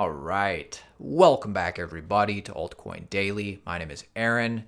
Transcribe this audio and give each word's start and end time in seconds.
All 0.00 0.10
right. 0.10 0.82
Welcome 0.98 1.52
back, 1.52 1.78
everybody, 1.78 2.40
to 2.40 2.52
Altcoin 2.52 3.10
Daily. 3.10 3.60
My 3.66 3.76
name 3.76 3.90
is 3.90 4.04
Aaron. 4.16 4.64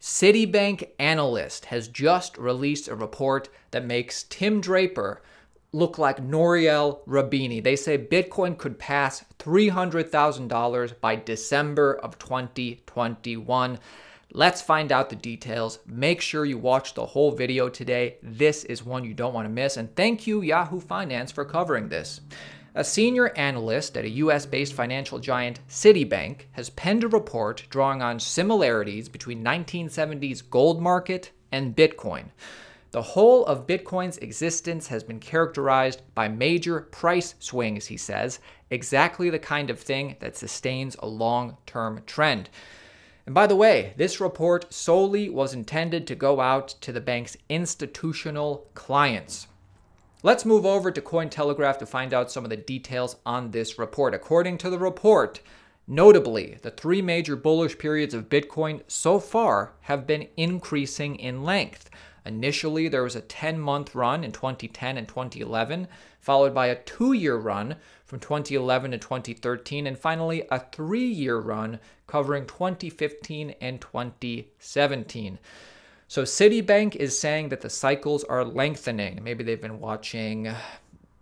Citibank 0.00 0.88
analyst 0.98 1.66
has 1.66 1.88
just 1.88 2.38
released 2.38 2.88
a 2.88 2.96
report 2.96 3.50
that 3.72 3.84
makes 3.84 4.22
Tim 4.22 4.62
Draper 4.62 5.20
look 5.72 5.98
like 5.98 6.22
Nouriel 6.22 7.02
Roubini. 7.06 7.62
They 7.62 7.76
say 7.76 7.98
Bitcoin 7.98 8.56
could 8.56 8.78
pass 8.78 9.26
$300,000 9.40 11.00
by 11.02 11.16
December 11.16 11.92
of 11.96 12.18
2021. 12.18 13.78
Let's 14.32 14.62
find 14.62 14.90
out 14.90 15.10
the 15.10 15.16
details. 15.16 15.80
Make 15.84 16.22
sure 16.22 16.46
you 16.46 16.56
watch 16.56 16.94
the 16.94 17.04
whole 17.04 17.32
video 17.32 17.68
today. 17.68 18.16
This 18.22 18.64
is 18.64 18.82
one 18.82 19.04
you 19.04 19.12
don't 19.12 19.34
want 19.34 19.44
to 19.44 19.52
miss. 19.52 19.76
And 19.76 19.94
thank 19.94 20.26
you, 20.26 20.40
Yahoo 20.40 20.80
Finance, 20.80 21.30
for 21.30 21.44
covering 21.44 21.90
this. 21.90 22.22
A 22.74 22.84
senior 22.84 23.28
analyst 23.36 23.98
at 23.98 24.06
a 24.06 24.10
US 24.10 24.46
based 24.46 24.72
financial 24.72 25.18
giant, 25.18 25.60
Citibank, 25.68 26.46
has 26.52 26.70
penned 26.70 27.04
a 27.04 27.08
report 27.08 27.66
drawing 27.68 28.00
on 28.00 28.18
similarities 28.18 29.10
between 29.10 29.44
1970s 29.44 30.42
gold 30.48 30.80
market 30.80 31.32
and 31.50 31.76
Bitcoin. 31.76 32.30
The 32.92 33.02
whole 33.02 33.44
of 33.44 33.66
Bitcoin's 33.66 34.16
existence 34.18 34.86
has 34.86 35.04
been 35.04 35.20
characterized 35.20 36.00
by 36.14 36.28
major 36.28 36.80
price 36.80 37.34
swings, 37.40 37.86
he 37.86 37.98
says, 37.98 38.40
exactly 38.70 39.28
the 39.28 39.38
kind 39.38 39.68
of 39.68 39.78
thing 39.78 40.16
that 40.20 40.38
sustains 40.38 40.96
a 41.00 41.06
long 41.06 41.58
term 41.66 42.00
trend. 42.06 42.48
And 43.26 43.34
by 43.34 43.46
the 43.46 43.56
way, 43.56 43.92
this 43.98 44.18
report 44.18 44.72
solely 44.72 45.28
was 45.28 45.52
intended 45.52 46.06
to 46.06 46.14
go 46.14 46.40
out 46.40 46.68
to 46.80 46.90
the 46.90 47.02
bank's 47.02 47.36
institutional 47.50 48.66
clients. 48.72 49.46
Let's 50.24 50.44
move 50.44 50.64
over 50.64 50.92
to 50.92 51.00
Cointelegraph 51.00 51.78
to 51.78 51.86
find 51.86 52.14
out 52.14 52.30
some 52.30 52.44
of 52.44 52.50
the 52.50 52.56
details 52.56 53.16
on 53.26 53.50
this 53.50 53.76
report. 53.76 54.14
According 54.14 54.58
to 54.58 54.70
the 54.70 54.78
report, 54.78 55.40
notably, 55.88 56.58
the 56.62 56.70
three 56.70 57.02
major 57.02 57.34
bullish 57.34 57.76
periods 57.76 58.14
of 58.14 58.28
Bitcoin 58.28 58.82
so 58.86 59.18
far 59.18 59.72
have 59.80 60.06
been 60.06 60.28
increasing 60.36 61.16
in 61.16 61.42
length. 61.42 61.90
Initially, 62.24 62.86
there 62.86 63.02
was 63.02 63.16
a 63.16 63.20
10 63.20 63.58
month 63.58 63.96
run 63.96 64.22
in 64.22 64.30
2010 64.30 64.96
and 64.96 65.08
2011, 65.08 65.88
followed 66.20 66.54
by 66.54 66.68
a 66.68 66.76
two 66.76 67.14
year 67.14 67.34
run 67.34 67.74
from 68.04 68.20
2011 68.20 68.92
to 68.92 68.98
2013, 68.98 69.88
and 69.88 69.98
finally 69.98 70.46
a 70.52 70.60
three 70.70 71.08
year 71.08 71.38
run 71.38 71.80
covering 72.06 72.46
2015 72.46 73.56
and 73.60 73.80
2017. 73.80 75.40
So 76.12 76.24
Citibank 76.24 76.94
is 76.96 77.18
saying 77.18 77.48
that 77.48 77.62
the 77.62 77.70
cycles 77.70 78.22
are 78.24 78.44
lengthening. 78.44 79.20
Maybe 79.24 79.42
they've 79.42 79.58
been 79.58 79.80
watching 79.80 80.54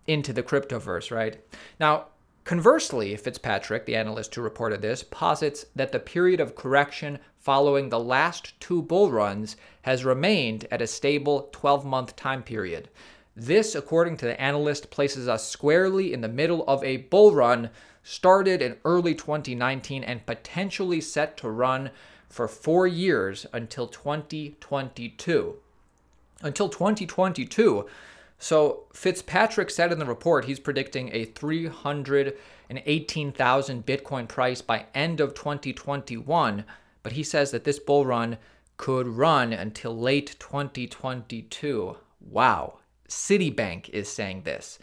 into 0.05 0.33
the 0.33 0.43
cryptoverse, 0.43 1.15
right? 1.15 1.37
Now, 1.79 2.07
conversely, 2.43 3.15
Fitzpatrick, 3.15 3.85
the 3.85 3.95
analyst 3.95 4.35
who 4.35 4.41
reported 4.41 4.81
this, 4.81 5.01
posits 5.01 5.65
that 5.77 5.93
the 5.93 5.99
period 5.99 6.41
of 6.41 6.57
correction 6.57 7.19
following 7.37 7.87
the 7.87 8.01
last 8.01 8.59
two 8.59 8.81
bull 8.81 9.09
runs 9.11 9.55
has 9.83 10.03
remained 10.03 10.67
at 10.69 10.81
a 10.81 10.87
stable 10.87 11.47
12 11.53 11.85
month 11.85 12.17
time 12.17 12.43
period. 12.43 12.89
This, 13.33 13.75
according 13.75 14.17
to 14.17 14.25
the 14.25 14.41
analyst, 14.41 14.91
places 14.91 15.29
us 15.29 15.47
squarely 15.47 16.11
in 16.11 16.19
the 16.19 16.27
middle 16.27 16.65
of 16.67 16.83
a 16.83 16.97
bull 16.97 17.31
run 17.31 17.69
started 18.03 18.61
in 18.61 18.75
early 18.83 19.15
2019 19.15 20.03
and 20.03 20.25
potentially 20.25 20.99
set 20.99 21.37
to 21.37 21.49
run 21.49 21.91
for 22.31 22.47
four 22.47 22.87
years 22.87 23.45
until 23.53 23.85
2022. 23.87 25.55
Until 26.41 26.69
2022. 26.69 27.85
So 28.39 28.85
Fitzpatrick 28.93 29.69
said 29.69 29.91
in 29.91 29.99
the 29.99 30.05
report 30.05 30.45
he's 30.45 30.59
predicting 30.59 31.11
a 31.13 31.25
318,000 31.25 33.85
Bitcoin 33.85 34.27
price 34.27 34.61
by 34.61 34.85
end 34.95 35.19
of 35.19 35.35
2021, 35.35 36.65
but 37.03 37.11
he 37.11 37.21
says 37.21 37.51
that 37.51 37.65
this 37.65 37.77
bull 37.77 38.03
run 38.05 38.39
could 38.77 39.07
run 39.07 39.53
until 39.53 39.95
late 39.95 40.35
2022. 40.39 41.97
Wow. 42.19 42.79
Citibank 43.07 43.89
is 43.89 44.09
saying 44.09 44.41
this. 44.43 44.79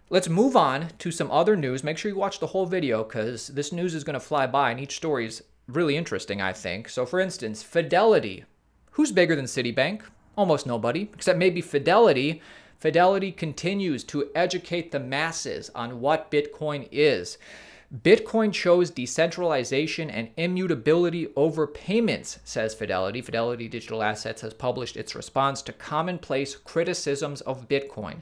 Let's 0.10 0.30
move 0.30 0.56
on 0.56 0.90
to 1.00 1.12
some 1.12 1.32
other 1.32 1.56
news. 1.56 1.84
Make 1.84 1.98
sure 1.98 2.12
you 2.12 2.18
watch 2.18 2.40
the 2.40 2.48
whole 2.48 2.66
video 2.66 3.04
because 3.04 3.48
this 3.48 3.72
news 3.72 3.96
is 3.96 4.04
going 4.04 4.14
to 4.14 4.20
fly 4.20 4.46
by 4.46 4.72
and 4.72 4.80
each 4.80 4.98
story 4.98 5.26
is 5.26 5.44
really 5.68 5.96
interesting, 5.96 6.42
I 6.42 6.54
think. 6.54 6.90
So, 6.90 7.06
for 7.06 7.20
instance, 7.20 7.64
Fidelity. 7.64 8.46
Who's 8.92 9.12
bigger 9.12 9.36
than 9.36 9.46
Citibank? 9.46 10.02
Almost 10.36 10.68
nobody, 10.68 11.10
except 11.14 11.40
maybe 11.40 11.62
Fidelity. 11.62 12.42
Fidelity 12.78 13.32
continues 13.32 14.04
to 14.06 14.30
educate 14.36 14.92
the 14.92 15.00
masses 15.00 15.70
on 15.76 16.02
what 16.02 16.32
Bitcoin 16.32 16.88
is. 16.92 17.38
Bitcoin 17.94 18.54
chose 18.54 18.90
decentralization 18.90 20.10
and 20.10 20.30
immutability 20.38 21.28
over 21.36 21.68
payments, 21.68 22.40
says 22.46 22.74
Fidelity. 22.74 23.22
Fidelity 23.22 23.68
Digital 23.68 24.02
Assets 24.02 24.42
has 24.44 24.54
published 24.54 24.96
its 24.96 25.14
response 25.14 25.62
to 25.64 25.74
commonplace 25.74 26.56
criticisms 26.56 27.42
of 27.42 27.68
Bitcoin. 27.68 28.22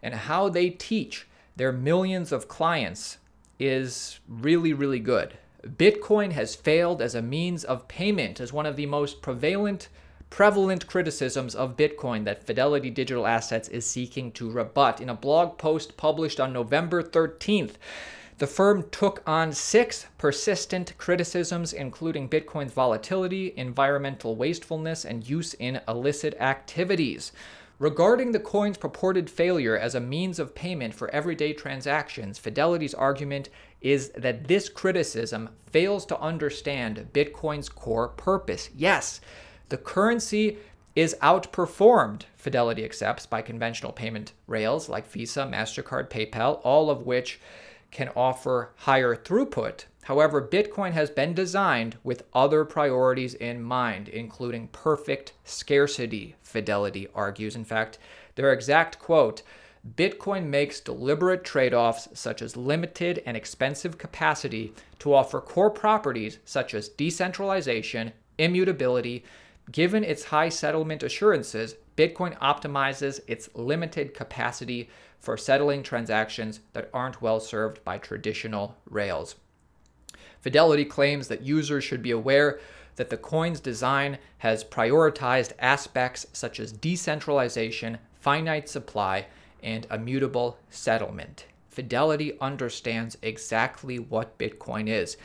And 0.00 0.14
how 0.14 0.48
they 0.48 0.70
teach 0.70 1.26
their 1.56 1.72
millions 1.72 2.30
of 2.30 2.46
clients 2.46 3.18
is 3.58 4.20
really, 4.28 4.72
really 4.72 5.00
good. 5.00 5.34
Bitcoin 5.66 6.30
has 6.32 6.54
failed 6.54 7.02
as 7.02 7.16
a 7.16 7.20
means 7.20 7.64
of 7.64 7.88
payment 7.88 8.38
as 8.38 8.52
one 8.52 8.64
of 8.64 8.76
the 8.76 8.86
most 8.86 9.20
prevalent 9.22 9.88
prevalent 10.30 10.86
criticisms 10.86 11.56
of 11.56 11.76
Bitcoin 11.76 12.24
that 12.24 12.46
Fidelity 12.46 12.88
Digital 12.88 13.26
Assets 13.26 13.68
is 13.68 13.84
seeking 13.84 14.30
to 14.30 14.48
rebut. 14.48 15.00
In 15.00 15.08
a 15.08 15.14
blog 15.14 15.58
post 15.58 15.96
published 15.96 16.38
on 16.38 16.52
November 16.52 17.02
13th, 17.02 17.74
the 18.40 18.46
firm 18.46 18.88
took 18.90 19.22
on 19.26 19.52
six 19.52 20.06
persistent 20.16 20.94
criticisms, 20.96 21.74
including 21.74 22.26
Bitcoin's 22.26 22.72
volatility, 22.72 23.52
environmental 23.54 24.34
wastefulness, 24.34 25.04
and 25.04 25.28
use 25.28 25.52
in 25.54 25.78
illicit 25.86 26.34
activities. 26.40 27.32
Regarding 27.78 28.32
the 28.32 28.40
coin's 28.40 28.78
purported 28.78 29.28
failure 29.28 29.76
as 29.76 29.94
a 29.94 30.00
means 30.00 30.38
of 30.38 30.54
payment 30.54 30.94
for 30.94 31.10
everyday 31.10 31.52
transactions, 31.52 32.38
Fidelity's 32.38 32.94
argument 32.94 33.50
is 33.82 34.08
that 34.12 34.48
this 34.48 34.70
criticism 34.70 35.50
fails 35.70 36.06
to 36.06 36.18
understand 36.18 37.10
Bitcoin's 37.12 37.68
core 37.68 38.08
purpose. 38.08 38.70
Yes, 38.74 39.20
the 39.68 39.76
currency 39.76 40.56
is 40.96 41.14
outperformed, 41.20 42.22
Fidelity 42.36 42.86
accepts, 42.86 43.26
by 43.26 43.42
conventional 43.42 43.92
payment 43.92 44.32
rails 44.46 44.88
like 44.88 45.06
Visa, 45.06 45.42
MasterCard, 45.42 46.08
PayPal, 46.08 46.60
all 46.64 46.88
of 46.88 47.04
which 47.04 47.38
can 47.90 48.10
offer 48.16 48.72
higher 48.76 49.16
throughput. 49.16 49.84
However, 50.04 50.40
Bitcoin 50.40 50.92
has 50.92 51.10
been 51.10 51.34
designed 51.34 51.96
with 52.02 52.24
other 52.32 52.64
priorities 52.64 53.34
in 53.34 53.62
mind, 53.62 54.08
including 54.08 54.68
perfect 54.68 55.34
scarcity, 55.44 56.36
Fidelity 56.42 57.08
argues. 57.14 57.54
In 57.54 57.64
fact, 57.64 57.98
their 58.34 58.52
exact 58.52 58.98
quote 58.98 59.42
Bitcoin 59.96 60.46
makes 60.46 60.80
deliberate 60.80 61.44
trade 61.44 61.72
offs 61.72 62.08
such 62.12 62.42
as 62.42 62.56
limited 62.56 63.22
and 63.24 63.36
expensive 63.36 63.96
capacity 63.98 64.74
to 64.98 65.14
offer 65.14 65.40
core 65.40 65.70
properties 65.70 66.38
such 66.44 66.74
as 66.74 66.88
decentralization, 66.88 68.12
immutability. 68.36 69.24
Given 69.72 70.04
its 70.04 70.24
high 70.24 70.48
settlement 70.48 71.02
assurances, 71.02 71.76
Bitcoin 71.96 72.36
optimizes 72.38 73.20
its 73.26 73.48
limited 73.54 74.12
capacity 74.12 74.90
for 75.20 75.36
settling 75.36 75.82
transactions 75.82 76.60
that 76.72 76.90
aren't 76.92 77.22
well 77.22 77.38
served 77.38 77.84
by 77.84 77.98
traditional 77.98 78.76
rails. 78.88 79.36
Fidelity 80.40 80.84
claims 80.84 81.28
that 81.28 81.42
users 81.42 81.84
should 81.84 82.02
be 82.02 82.10
aware 82.10 82.58
that 82.96 83.10
the 83.10 83.16
coin's 83.16 83.60
design 83.60 84.18
has 84.38 84.64
prioritized 84.64 85.52
aspects 85.58 86.26
such 86.32 86.58
as 86.58 86.72
decentralization, 86.72 87.98
finite 88.20 88.68
supply, 88.68 89.26
and 89.62 89.86
immutable 89.90 90.58
settlement. 90.70 91.46
Fidelity 91.68 92.38
understands 92.40 93.16
exactly 93.22 93.98
what 93.98 94.38
Bitcoin 94.38 94.88
is. 94.88 95.16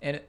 And 0.00 0.20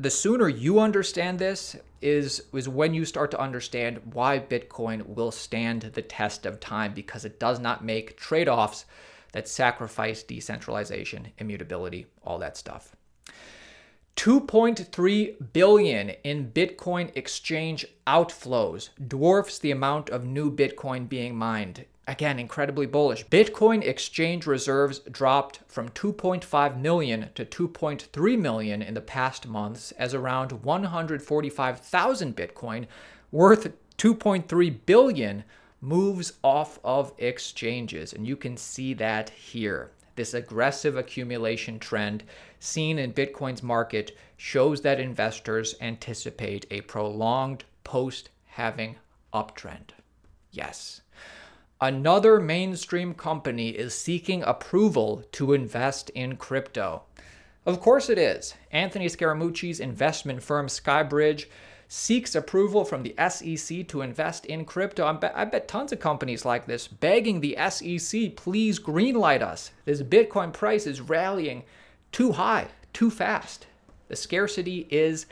the 0.00 0.10
sooner 0.10 0.48
you 0.48 0.80
understand 0.80 1.38
this 1.38 1.76
is 2.00 2.44
is 2.54 2.68
when 2.68 2.94
you 2.94 3.04
start 3.04 3.30
to 3.30 3.40
understand 3.40 4.00
why 4.14 4.38
Bitcoin 4.38 5.06
will 5.06 5.30
stand 5.30 5.82
the 5.82 6.00
test 6.00 6.46
of 6.46 6.58
time 6.58 6.94
because 6.94 7.26
it 7.26 7.38
does 7.38 7.60
not 7.60 7.84
make 7.84 8.16
trade-offs 8.16 8.86
that 9.32 9.46
sacrifice 9.46 10.22
decentralization, 10.22 11.28
immutability, 11.36 12.06
all 12.24 12.38
that 12.38 12.56
stuff. 12.56 12.96
2.3 14.16 15.52
billion 15.52 16.10
in 16.24 16.50
Bitcoin 16.50 17.14
exchange 17.14 17.86
outflows 18.06 18.88
dwarfs 19.06 19.58
the 19.58 19.70
amount 19.70 20.08
of 20.08 20.24
new 20.24 20.50
Bitcoin 20.50 21.08
being 21.08 21.36
mined. 21.36 21.84
Again, 22.06 22.38
incredibly 22.38 22.86
bullish. 22.86 23.26
Bitcoin 23.26 23.84
exchange 23.84 24.46
reserves 24.46 24.98
dropped 25.00 25.60
from 25.68 25.90
2.5 25.90 26.80
million 26.80 27.28
to 27.34 27.44
2.3 27.44 28.38
million 28.38 28.82
in 28.82 28.94
the 28.94 29.00
past 29.00 29.46
months 29.46 29.92
as 29.92 30.14
around 30.14 30.50
145,000 30.50 32.36
Bitcoin 32.36 32.86
worth 33.30 33.72
2.3 33.98 34.78
billion 34.86 35.44
moves 35.80 36.32
off 36.42 36.78
of 36.82 37.12
exchanges 37.18 38.12
and 38.12 38.26
you 38.26 38.36
can 38.36 38.56
see 38.56 38.92
that 38.94 39.30
here. 39.30 39.92
This 40.16 40.34
aggressive 40.34 40.96
accumulation 40.96 41.78
trend 41.78 42.24
seen 42.58 42.98
in 42.98 43.12
Bitcoin's 43.12 43.62
market 43.62 44.16
shows 44.36 44.82
that 44.82 45.00
investors 45.00 45.74
anticipate 45.80 46.66
a 46.70 46.80
prolonged 46.82 47.64
post 47.84 48.30
halving 48.46 48.96
uptrend. 49.32 49.90
Yes. 50.50 51.02
Another 51.82 52.38
mainstream 52.38 53.14
company 53.14 53.70
is 53.70 53.94
seeking 53.94 54.42
approval 54.42 55.24
to 55.32 55.54
invest 55.54 56.10
in 56.10 56.36
crypto. 56.36 57.04
Of 57.64 57.80
course 57.80 58.10
it 58.10 58.18
is. 58.18 58.54
Anthony 58.70 59.06
Scaramucci's 59.06 59.80
investment 59.80 60.42
firm 60.42 60.66
Skybridge 60.66 61.46
seeks 61.88 62.34
approval 62.34 62.84
from 62.84 63.02
the 63.02 63.14
SEC 63.30 63.88
to 63.88 64.02
invest 64.02 64.44
in 64.44 64.66
crypto. 64.66 65.06
I 65.06 65.12
bet, 65.14 65.32
I 65.34 65.46
bet 65.46 65.68
tons 65.68 65.90
of 65.90 66.00
companies 66.00 66.44
like 66.44 66.66
this 66.66 66.86
begging 66.86 67.40
the 67.40 67.56
SEC, 67.70 68.36
please 68.36 68.78
greenlight 68.78 69.40
us. 69.40 69.70
This 69.86 70.02
Bitcoin 70.02 70.52
price 70.52 70.86
is 70.86 71.00
rallying 71.00 71.64
too 72.12 72.32
high, 72.32 72.68
too 72.92 73.10
fast. 73.10 73.66
The 74.08 74.16
scarcity 74.16 74.86
is 74.90 75.24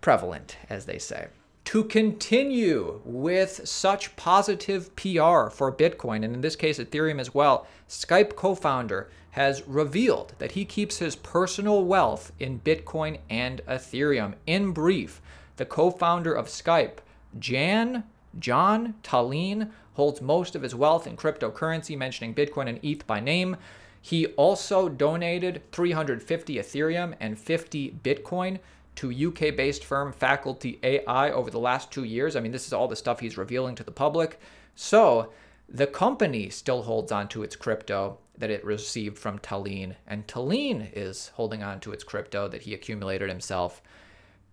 prevalent, 0.00 0.56
as 0.70 0.86
they 0.86 0.98
say. 0.98 1.26
To 1.66 1.82
continue 1.82 3.00
with 3.04 3.68
such 3.68 4.14
positive 4.14 4.94
PR 4.94 5.50
for 5.50 5.74
Bitcoin, 5.76 6.24
and 6.24 6.32
in 6.32 6.40
this 6.40 6.56
case 6.56 6.78
Ethereum 6.78 7.20
as 7.20 7.34
well, 7.34 7.66
Skype 7.88 8.36
co 8.36 8.54
founder 8.54 9.10
has 9.32 9.66
revealed 9.66 10.32
that 10.38 10.52
he 10.52 10.64
keeps 10.64 10.98
his 10.98 11.16
personal 11.16 11.84
wealth 11.84 12.32
in 12.38 12.60
Bitcoin 12.60 13.18
and 13.28 13.60
Ethereum. 13.68 14.34
In 14.46 14.70
brief, 14.70 15.20
the 15.56 15.66
co-founder 15.66 16.32
of 16.32 16.46
Skype, 16.46 16.98
Jan 17.38 18.04
John 18.38 18.94
Tallinn, 19.02 19.70
holds 19.94 20.22
most 20.22 20.54
of 20.54 20.62
his 20.62 20.74
wealth 20.74 21.06
in 21.06 21.16
cryptocurrency, 21.16 21.98
mentioning 21.98 22.34
Bitcoin 22.34 22.68
and 22.68 22.78
ETH 22.82 23.06
by 23.06 23.18
name. 23.20 23.56
He 24.00 24.26
also 24.28 24.88
donated 24.88 25.62
350 25.72 26.54
Ethereum 26.54 27.14
and 27.18 27.36
50 27.36 27.98
Bitcoin 28.04 28.60
to 28.96 29.28
UK 29.28 29.56
based 29.56 29.84
firm 29.84 30.12
Faculty 30.12 30.78
AI 30.82 31.30
over 31.30 31.50
the 31.50 31.58
last 31.58 31.90
two 31.90 32.04
years. 32.04 32.36
I 32.36 32.40
mean, 32.40 32.52
this 32.52 32.66
is 32.66 32.72
all 32.72 32.88
the 32.88 32.96
stuff 32.96 33.20
he's 33.20 33.38
revealing 33.38 33.74
to 33.76 33.84
the 33.84 33.90
public. 33.90 34.40
So 34.74 35.32
the 35.68 35.86
company 35.86 36.50
still 36.50 36.82
holds 36.82 37.12
on 37.12 37.28
to 37.28 37.42
its 37.42 37.56
crypto 37.56 38.18
that 38.38 38.50
it 38.50 38.64
received 38.64 39.18
from 39.18 39.38
Tallinn, 39.38 39.94
and 40.06 40.26
Tallinn 40.26 40.90
is 40.92 41.32
holding 41.34 41.62
on 41.62 41.80
to 41.80 41.92
its 41.92 42.04
crypto 42.04 42.48
that 42.48 42.62
he 42.62 42.74
accumulated 42.74 43.30
himself 43.30 43.80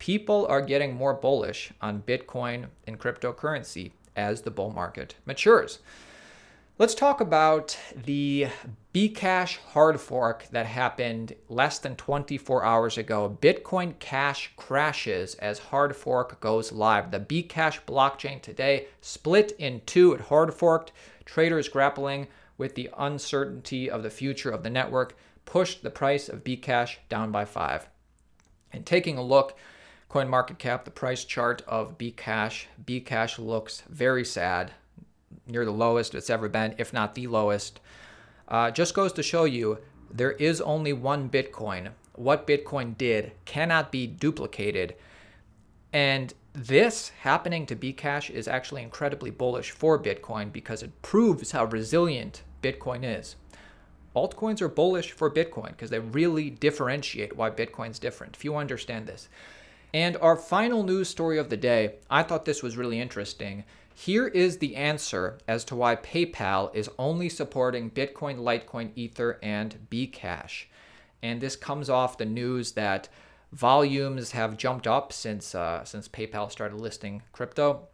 people 0.03 0.45
are 0.47 0.61
getting 0.61 0.93
more 0.93 1.13
bullish 1.13 1.71
on 1.81 2.01
Bitcoin 2.01 2.65
and 2.85 2.99
cryptocurrency 2.99 3.91
as 4.17 4.41
the 4.41 4.51
bull 4.51 4.69
market 4.69 5.15
matures. 5.25 5.79
Let's 6.79 6.95
talk 6.95 7.21
about 7.21 7.77
the 7.95 8.47
Bcash 8.95 9.57
hard 9.57 10.01
fork 10.01 10.47
that 10.49 10.65
happened 10.65 11.35
less 11.47 11.77
than 11.77 11.95
24 11.95 12.63
hours 12.65 12.97
ago. 12.97 13.37
Bitcoin 13.39 13.99
Cash 13.99 14.51
crashes 14.57 15.35
as 15.35 15.59
hard 15.59 15.95
fork 15.95 16.39
goes 16.39 16.71
live. 16.71 17.11
The 17.11 17.19
Bcash 17.19 17.81
blockchain 17.85 18.41
today 18.41 18.87
split 19.01 19.51
in 19.59 19.81
two. 19.85 20.13
It 20.13 20.21
hard 20.21 20.51
forked. 20.51 20.93
Traders 21.25 21.69
grappling 21.69 22.27
with 22.57 22.73
the 22.73 22.89
uncertainty 22.97 23.87
of 23.87 24.01
the 24.01 24.09
future 24.09 24.49
of 24.49 24.63
the 24.63 24.71
network 24.71 25.15
pushed 25.45 25.83
the 25.83 25.91
price 25.91 26.27
of 26.27 26.43
Bcash 26.43 26.95
down 27.07 27.31
by 27.31 27.45
five. 27.45 27.87
And 28.71 28.83
taking 28.83 29.19
a 29.19 29.23
look 29.23 29.55
CoinMarketCap, 30.09 30.85
the 30.85 30.91
price 30.91 31.23
chart 31.23 31.61
of 31.67 31.99
Bcash. 31.99 32.65
Bcash 32.83 33.37
looks 33.37 33.83
very 33.89 34.25
sad, 34.25 34.71
near 35.47 35.65
the 35.65 35.71
lowest 35.71 36.15
it's 36.15 36.29
ever 36.29 36.49
been, 36.49 36.75
if 36.77 36.93
not 36.93 37.15
the 37.15 37.27
lowest. 37.27 37.79
Uh, 38.47 38.71
just 38.71 38.93
goes 38.93 39.13
to 39.13 39.23
show 39.23 39.45
you 39.45 39.79
there 40.11 40.33
is 40.33 40.61
only 40.61 40.93
one 40.93 41.29
Bitcoin. 41.29 41.91
What 42.15 42.47
Bitcoin 42.47 42.97
did 42.97 43.31
cannot 43.45 43.91
be 43.91 44.05
duplicated. 44.05 44.95
And 45.91 46.33
this 46.53 47.09
happening 47.21 47.65
to 47.65 47.75
Bcash 47.75 48.29
is 48.29 48.47
actually 48.47 48.83
incredibly 48.83 49.31
bullish 49.31 49.71
for 49.71 50.01
Bitcoin 50.01 50.51
because 50.51 50.83
it 50.83 51.01
proves 51.01 51.51
how 51.51 51.65
resilient 51.65 52.43
Bitcoin 52.61 53.01
is. 53.03 53.35
Altcoins 54.15 54.61
are 54.61 54.69
bullish 54.69 55.11
for 55.11 55.31
Bitcoin 55.31 55.69
because 55.69 55.89
they 55.89 55.99
really 55.99 56.51
differentiate 56.51 57.35
why 57.35 57.49
Bitcoin's 57.49 57.97
different. 57.97 58.35
If 58.35 58.45
you 58.45 58.55
understand 58.55 59.07
this. 59.07 59.27
And 59.93 60.17
our 60.17 60.35
final 60.35 60.83
news 60.83 61.09
story 61.09 61.37
of 61.39 61.49
the 61.49 61.57
day, 61.57 61.95
I 62.09 62.23
thought 62.23 62.45
this 62.45 62.63
was 62.63 62.77
really 62.77 62.99
interesting. 62.99 63.63
Here 63.95 64.27
is 64.27 64.57
the 64.57 64.75
answer 64.75 65.37
as 65.47 65.63
to 65.65 65.75
why 65.75 65.95
PayPal 65.95 66.73
is 66.75 66.89
only 66.97 67.29
supporting 67.29 67.91
Bitcoin, 67.91 68.39
Litecoin, 68.39 68.91
Ether, 68.95 69.39
and 69.43 69.87
Bcash. 69.89 70.65
And 71.21 71.39
this 71.39 71.55
comes 71.55 71.89
off 71.89 72.17
the 72.17 72.25
news 72.25 72.73
that 72.73 73.07
volumes 73.51 74.31
have 74.31 74.57
jumped 74.57 74.87
up 74.87 75.13
since 75.13 75.53
uh, 75.55 75.83
since 75.85 76.07
PayPal 76.07 76.51
started 76.51 76.79
listing 76.79 77.21
crypto. 77.31 77.87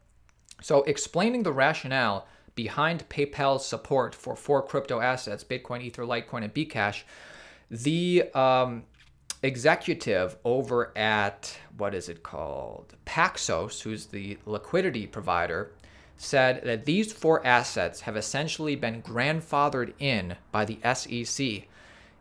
So 0.62 0.84
explaining 0.84 1.44
the 1.44 1.54
rationale 1.54 2.28
behind 2.56 3.08
PayPal's 3.10 3.66
support 3.66 4.16
for 4.16 4.36
four 4.36 4.62
crypto 4.62 5.00
assets, 5.00 5.44
Bitcoin, 5.44 5.82
Ether, 5.82 6.04
Litecoin, 6.04 6.44
and 6.44 6.54
Bcash, 6.54 7.04
the 7.70 8.24
um, 8.34 8.84
executive 9.44 10.38
over 10.44 10.98
at 10.98 11.58
what 11.78 11.94
is 11.94 12.10
it 12.10 12.24
called? 12.24 12.96
Paxos, 13.06 13.82
who's 13.82 14.08
the 14.08 14.38
liquidity 14.46 15.08
provider, 15.08 15.72
said 16.22 16.62
that 16.66 16.84
these 16.84 17.14
four 17.14 17.46
assets 17.48 18.02
have 18.02 18.18
essentially 18.18 18.76
been 18.76 19.02
grandfathered 19.02 19.94
in 20.00 20.36
by 20.52 20.66
the 20.66 20.78
SEC. 20.94 21.64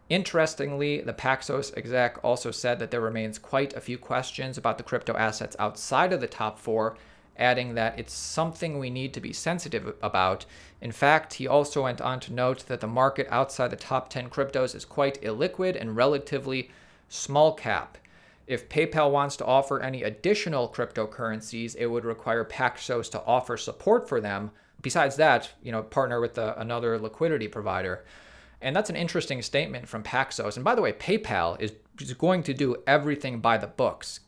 Interestingly, 0.09 1.01
the 1.01 1.13
Paxos 1.13 1.77
exec 1.77 2.17
also 2.23 2.53
said 2.53 2.79
that 2.79 2.93
there 2.93 3.01
remains 3.01 3.41
quite 3.41 3.75
a 3.75 3.81
few 3.81 3.99
questions 3.99 4.57
about 4.57 4.79
the 4.79 4.85
crypto 4.85 5.17
assets 5.17 5.57
outside 5.59 6.13
of 6.13 6.21
the 6.21 6.29
top 6.29 6.61
four, 6.61 6.97
adding 7.37 7.75
that 7.75 7.99
it's 7.99 8.13
something 8.15 8.79
we 8.79 8.89
need 8.89 9.13
to 9.15 9.21
be 9.21 9.33
sensitive 9.33 9.93
about. 10.01 10.47
In 10.81 10.93
fact, 10.93 11.35
he 11.35 11.49
also 11.49 11.83
went 11.83 12.01
on 12.01 12.21
to 12.21 12.33
note 12.33 12.67
that 12.69 12.81
the 12.81 12.87
market 12.87 13.27
outside 13.31 13.69
the 13.69 13.77
top 13.77 14.11
10 14.11 14.31
cryptos 14.31 14.77
is 14.77 14.85
quite 14.85 15.21
illiquid 15.23 15.79
and 15.79 15.97
relatively 15.97 16.71
small 17.09 17.53
cap. 17.53 17.99
If 18.49 18.69
PayPal 18.69 19.11
wants 19.11 19.37
to 19.37 19.45
offer 19.45 19.81
any 19.81 20.03
additional 20.03 20.69
cryptocurrencies, 20.69 21.77
it 21.77 21.87
would 21.87 22.07
require 22.07 22.45
Paxos 22.45 23.11
to 23.11 23.23
offer 23.25 23.57
support 23.57 24.09
for 24.09 24.21
them. 24.21 24.51
Besides 24.81 25.17
that, 25.17 25.51
you 25.63 25.71
know, 25.71 25.83
partner 25.83 26.21
with 26.21 26.35
the, 26.35 26.59
another 26.59 26.99
liquidity 26.99 27.47
provider. 27.47 28.05
And 28.63 28.75
that's 28.75 28.91
an 28.91 28.97
interesting 28.97 29.43
statement 29.43 29.87
from 29.87 30.03
Paxos. 30.03 30.57
And 30.57 30.65
by 30.65 30.75
the 30.75 30.83
way, 30.83 30.93
PayPal 30.93 31.61
is, 31.61 31.75
is 32.01 32.15
going 32.15 32.43
to 32.45 32.55
do 32.55 32.77
everything 32.87 33.41
by 33.41 33.59
the 33.59 33.67
books. 33.67 34.21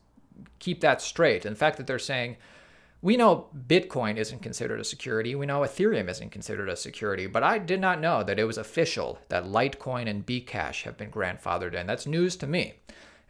Keep 0.58 0.80
that 0.82 1.00
straight. 1.00 1.44
And 1.44 1.56
the 1.56 1.58
fact 1.58 1.78
that 1.78 1.86
they're 1.86 1.98
saying, 1.98 2.36
we 3.02 3.16
know 3.16 3.48
Bitcoin 3.66 4.18
isn't 4.18 4.42
considered 4.42 4.80
a 4.80 4.84
security. 4.84 5.34
We 5.34 5.46
know 5.46 5.60
Ethereum 5.60 6.10
isn't 6.10 6.30
considered 6.30 6.68
a 6.68 6.76
security, 6.76 7.26
but 7.26 7.42
I 7.42 7.58
did 7.58 7.80
not 7.80 8.00
know 8.00 8.22
that 8.22 8.38
it 8.38 8.44
was 8.44 8.58
official 8.58 9.18
that 9.30 9.46
Litecoin 9.46 10.08
and 10.08 10.26
Bcash 10.26 10.82
have 10.82 10.98
been 10.98 11.10
grandfathered 11.10 11.74
in. 11.74 11.86
That's 11.86 12.06
news 12.06 12.36
to 12.36 12.46
me. 12.46 12.74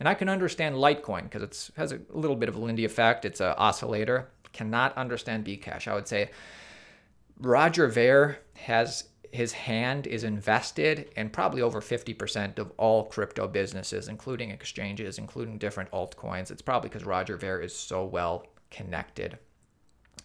And 0.01 0.09
I 0.09 0.15
can 0.15 0.29
understand 0.29 0.75
Litecoin 0.75 1.25
because 1.25 1.43
it 1.43 1.71
has 1.77 1.93
a 1.93 2.01
little 2.11 2.37
bit 2.37 2.49
of 2.49 2.57
a 2.57 2.59
Lindy 2.59 2.85
effect. 2.85 3.25
It's 3.25 3.41
an 3.41 3.55
oscillator. 3.57 4.29
Cannot 4.53 4.97
understand 4.97 5.45
Bcash. 5.45 5.87
I 5.87 5.95
would 5.95 6.09
say 6.09 6.31
Roger 7.39 7.87
Ver 7.87 8.39
has 8.55 9.05
his 9.33 9.53
hand 9.53 10.07
is 10.07 10.25
invested 10.25 11.11
in 11.17 11.31
probably 11.31 11.63
over 11.63 11.81
50% 11.81 12.59
of 12.59 12.73
all 12.77 13.05
crypto 13.05 13.47
businesses, 13.47 14.09
including 14.09 14.51
exchanges, 14.51 15.19
including 15.19 15.57
different 15.57 15.91
altcoins. 15.93 16.51
It's 16.51 16.63
probably 16.63 16.89
because 16.89 17.05
Roger 17.05 17.37
Ver 17.37 17.61
is 17.61 17.75
so 17.75 18.05
well 18.05 18.47
connected. 18.71 19.39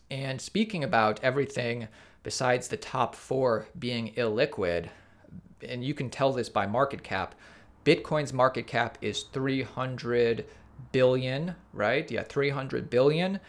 And 0.09 0.41
speaking 0.41 0.83
about 0.83 1.19
everything 1.23 1.87
besides 2.23 2.67
the 2.67 2.77
top 2.77 3.13
four 3.13 3.67
being 3.77 4.13
illiquid, 4.15 4.89
and 5.61 5.83
you 5.83 5.93
can 5.93 6.09
tell 6.09 6.31
this 6.31 6.49
by 6.49 6.65
market 6.65 7.03
cap, 7.03 7.35
Bitcoin's 7.85 8.33
market 8.33 8.65
cap 8.65 8.97
is 8.99 9.23
300 9.23 10.45
billion, 10.91 11.55
right? 11.71 12.09
Yeah, 12.09 12.23
300 12.23 12.89
billion. 12.89 13.39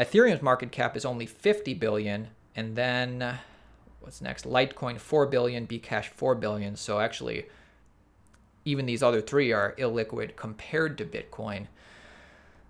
Ethereum's 0.00 0.42
market 0.42 0.72
cap 0.72 0.96
is 0.96 1.04
only 1.04 1.26
50 1.26 1.74
billion. 1.74 2.28
And 2.56 2.74
then 2.74 3.22
uh, 3.22 3.36
what's 4.00 4.20
next? 4.20 4.46
Litecoin 4.46 4.98
4 4.98 5.26
billion, 5.26 5.66
Bcash 5.66 6.06
4 6.06 6.34
billion. 6.36 6.76
So 6.76 6.98
actually, 6.98 7.46
even 8.64 8.86
these 8.86 9.02
other 9.02 9.20
three 9.20 9.52
are 9.52 9.74
illiquid 9.78 10.34
compared 10.34 10.96
to 10.98 11.04
Bitcoin. 11.04 11.66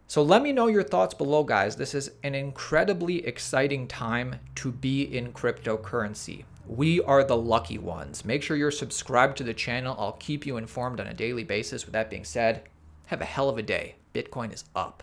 So 0.09 0.23
let 0.23 0.43
me 0.43 0.53
know 0.53 0.67
your 0.67 0.83
thoughts 0.83 1.15
below, 1.15 1.45
guys. 1.45 1.77
This 1.77 1.95
is 1.95 2.11
an 2.25 2.35
incredibly 2.35 3.27
exciting 3.27 3.87
time 3.87 4.37
to 4.57 4.73
be 4.73 5.03
in 5.03 5.33
cryptocurrency. 5.33 6.45
We 6.69 7.01
are 7.01 7.25
the 7.25 7.37
lucky 7.37 7.79
ones. 7.79 8.27
Make 8.27 8.43
sure 8.43 8.55
you're 8.55 8.71
subscribed 8.71 9.39
to 9.39 9.43
the 9.43 9.55
channel. 9.55 9.97
I'll 9.99 10.13
keep 10.13 10.45
you 10.45 10.59
informed 10.59 11.01
on 11.01 11.07
a 11.07 11.15
daily 11.15 11.43
basis. 11.43 11.87
With 11.87 11.95
that 11.95 12.11
being 12.11 12.27
said, 12.27 12.63
have 13.07 13.23
a 13.23 13.25
hell 13.25 13.49
of 13.49 13.57
a 13.57 13.63
day. 13.63 13.97
Bitcoin 14.15 14.53
is 14.53 14.67
up. 14.77 15.03